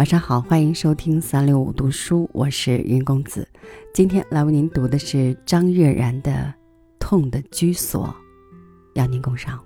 [0.00, 3.46] 晚上好，欢迎收听三六五读书，我是云公子。
[3.92, 6.32] 今天来为您读的是张悦然的
[6.98, 8.06] 《痛的居所》，
[8.94, 9.62] 邀您共赏。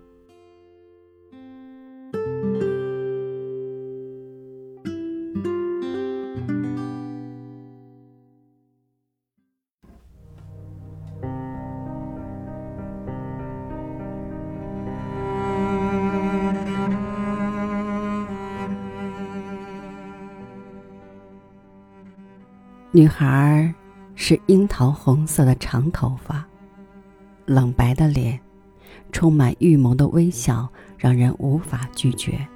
[22.96, 23.74] 女孩
[24.14, 26.46] 是樱桃红色的长头发，
[27.44, 28.38] 冷白的脸，
[29.10, 32.46] 充满预谋的微笑，让人无法拒绝。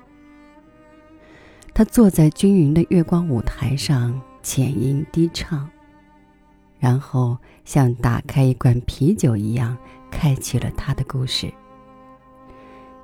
[1.74, 5.68] 她坐在均匀的月光舞台上，浅吟低唱，
[6.78, 9.76] 然后像打开一罐啤酒一样，
[10.08, 11.52] 开启了她的故事。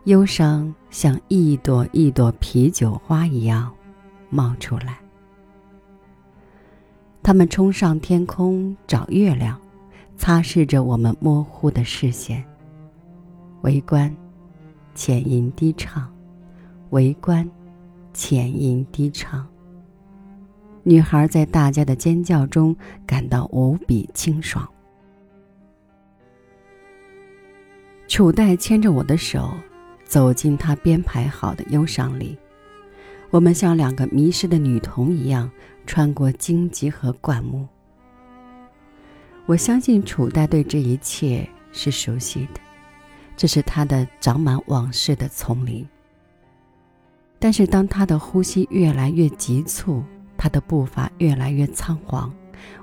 [0.04, 3.74] 忧伤像一朵一朵啤酒花一样
[4.30, 5.03] 冒出来。
[7.24, 9.58] 他们冲上天空找月亮，
[10.14, 12.44] 擦拭着我们模糊的视线。
[13.62, 14.14] 围观，
[14.94, 16.02] 浅吟低唱；
[16.90, 17.50] 围观，
[18.12, 19.48] 浅吟低唱。
[20.82, 24.68] 女孩在大家的尖叫中感到无比清爽。
[28.06, 29.50] 楚代牵着我的手，
[30.04, 32.36] 走进他编排好的忧伤里。
[33.30, 35.50] 我们像两个迷失的女童一样。
[35.86, 37.66] 穿过荆棘和灌木，
[39.46, 42.60] 我相信楚代对这一切是熟悉的，
[43.36, 45.86] 这是他的长满往事的丛林。
[47.38, 50.02] 但是当他的呼吸越来越急促，
[50.38, 52.32] 他的步伐越来越仓皇，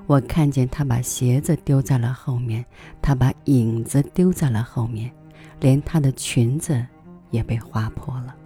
[0.06, 2.64] 我看见他把鞋子丢在了后面，
[3.00, 5.10] 他把影子丢在了后面，
[5.58, 6.86] 连他的裙子
[7.30, 8.36] 也被划破了。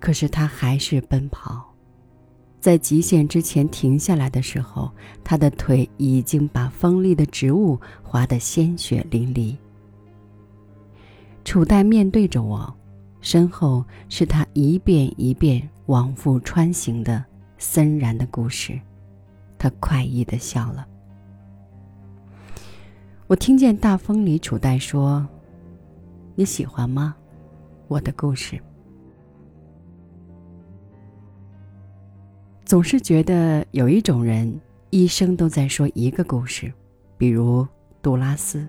[0.00, 1.65] 可是他还是奔跑。
[2.60, 4.90] 在极限之前停下来的时候，
[5.22, 9.56] 他的腿已经把锋利的植物划得鲜血淋漓。
[11.44, 12.74] 楚代面对着我，
[13.20, 17.24] 身后是他一遍一遍往复穿行的
[17.56, 18.78] 森然的故事。
[19.58, 20.86] 他快意的笑了。
[23.28, 25.26] 我听见大风里楚代说
[26.34, 27.14] ：“你喜欢吗？
[27.88, 28.60] 我的故事。”
[32.66, 34.60] 总是觉得有一种人
[34.90, 36.72] 一生都在说一个故事，
[37.16, 37.64] 比如
[38.02, 38.66] 杜拉斯。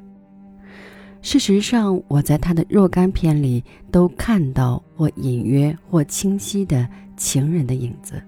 [1.23, 6.87] 事实上，我在他的若干篇里都看到或隐约或清晰的
[7.17, 8.21] 情人的影子，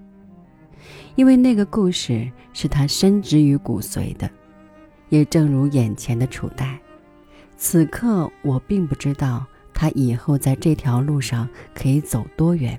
[1.14, 4.28] 因为那个故事是他深植于骨髓的。
[5.08, 6.80] 也正如眼前的楚代，
[7.56, 12.78] 此刻我并不知道他以后在这条路上可以走多远，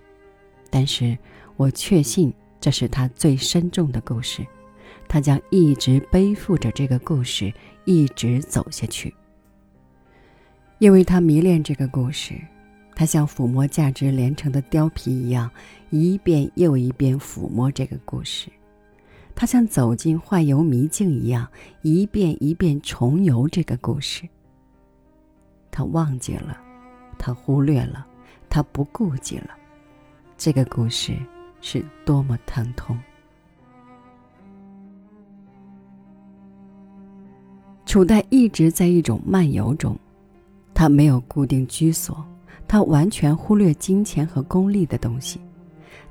[0.69, 1.17] 但是
[1.55, 2.33] 我确信。
[2.61, 4.45] 这是他最深重的故事，
[5.07, 7.51] 他将一直背负着这个故事
[7.85, 9.13] 一直走下去。
[10.77, 12.35] 因为他迷恋这个故事，
[12.95, 15.49] 他像抚摸价值连城的貂皮一样，
[15.89, 18.49] 一遍又一遍抚摸这个故事；
[19.35, 21.47] 他像走进幻游迷境一样，
[21.81, 24.21] 一遍一遍重游这个故事。
[25.71, 26.61] 他忘记了，
[27.17, 28.05] 他忽略了，
[28.49, 29.49] 他不顾及了，
[30.37, 31.13] 这个故事。
[31.61, 32.97] 是多么疼痛！
[37.85, 39.97] 楚代一直在一种漫游中，
[40.73, 42.25] 他没有固定居所，
[42.67, 45.41] 他完全忽略金钱和功利的东西，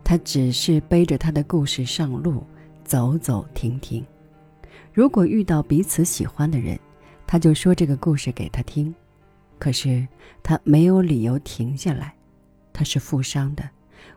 [0.05, 2.45] 他只是背着他的故事上路，
[2.85, 4.05] 走走停停。
[4.93, 6.79] 如果遇到彼此喜欢的人，
[7.27, 8.95] 他就说这个故事给他听。
[9.59, 10.07] 可是
[10.43, 12.15] 他没有理由停下来，
[12.73, 13.69] 他是负伤的。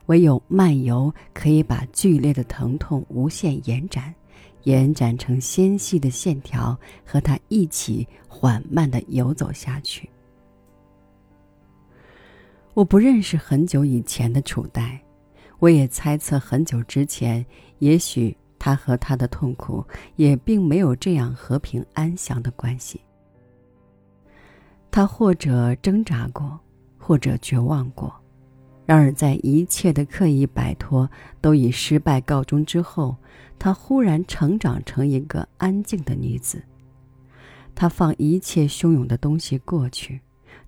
[0.08, 4.14] 唯有漫游可以把剧烈的疼痛无限延展，
[4.64, 10.10] 延展成纤细的线条，和他一起缓慢的游走下去。
[12.74, 15.00] 我不认识很久以前的楚代，
[15.60, 17.46] 我也猜测很久之前，
[17.80, 19.86] 也许他和他的痛苦
[20.16, 23.00] 也并没有这样和平安详的关系。
[24.90, 26.60] 他或者挣扎过，
[26.98, 28.14] 或者绝望过。
[28.86, 31.10] 然而，在一切的刻意摆脱
[31.40, 33.16] 都以失败告终之后，
[33.58, 36.62] 她忽然成长成一个安静的女子。
[37.74, 40.20] 她放一切汹涌的东西过去，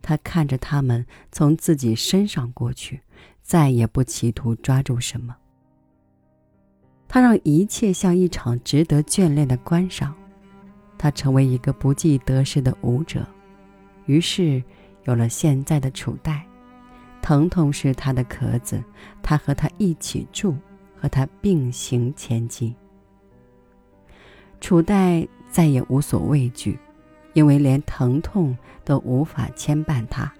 [0.01, 3.01] 她看着他们从自己身上过去，
[3.41, 5.35] 再也不企图抓住什么。
[7.09, 10.15] 她让一切像一场值得眷恋的观赏。
[10.97, 13.27] 她成为一个不计得失的舞者，
[14.05, 14.63] 于是
[15.03, 16.44] 有了现在的楚代。
[17.25, 18.79] 疼痛是他的壳子，
[19.23, 20.55] 他和他一起住，
[20.95, 22.75] 和他并行前进。
[24.61, 26.77] 楚代再也无所畏惧，
[27.33, 30.31] 因为连疼痛都无法牵绊他。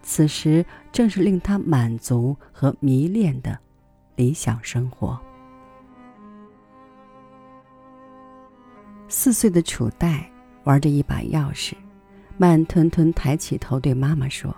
[0.00, 3.58] 此时正是令他满足和迷恋的
[4.14, 5.18] 理想生活。
[9.08, 10.30] 四岁的楚代
[10.62, 11.74] 玩着一把钥匙，
[12.36, 14.54] 慢吞吞抬起头对妈妈说：“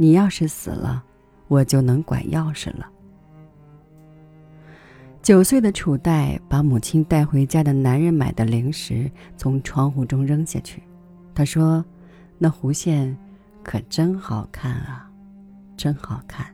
[0.00, 1.04] 你要是死了，
[1.46, 2.90] 我就能管钥匙了。”
[5.20, 10.82] 九岁的楚代把母亲带回家的男人买的零食从窗户中扔下去，
[11.34, 11.84] 他说
[12.40, 13.14] ：“那弧线
[13.62, 15.06] 可真好看啊，
[15.76, 16.46] 真好看。”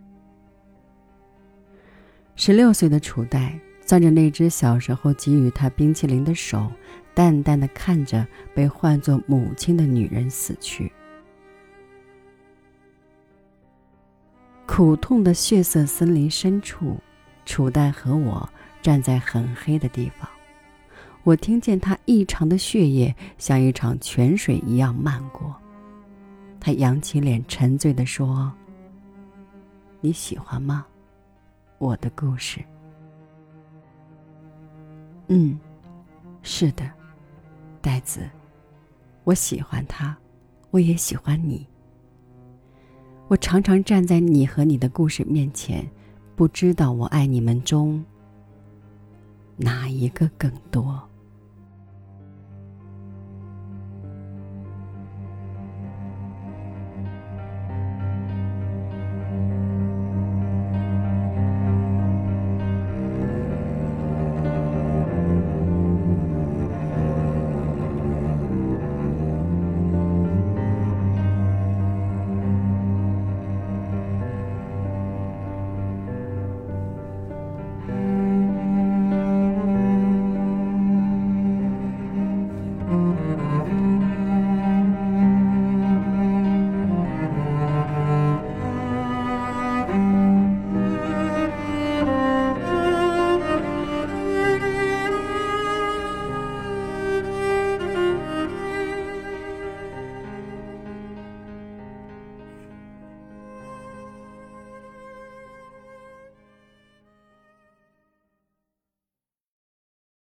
[2.34, 3.56] 十六岁的楚代
[3.86, 6.68] 攥着那只小时候给予他冰淇淋的手，
[7.14, 10.90] 淡淡的看着被唤作母亲的女人死去。
[14.76, 16.98] 苦痛的血色森林深处，
[17.46, 18.46] 楚代和我。
[18.82, 20.28] 站在很黑的地方，
[21.24, 25.56] 我听见他异常的血液像一场泉水一样漫过。
[26.60, 28.52] 他扬起脸，沉醉地说
[30.02, 30.86] ：“你喜欢吗？
[31.78, 32.62] 我的故事。
[35.28, 35.58] ”“嗯，
[36.42, 36.86] 是的，
[37.80, 38.28] 呆子，
[39.24, 40.14] 我喜欢他，
[40.70, 41.66] 我也喜欢你。
[43.28, 45.88] 我常常站在你和你的故事面前，
[46.36, 48.04] 不知道我爱你们中。”
[49.58, 51.02] 哪一个更多？